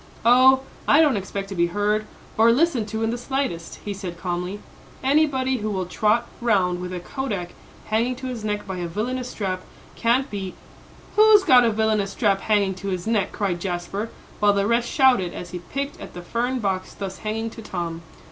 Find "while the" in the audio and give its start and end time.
14.39-14.65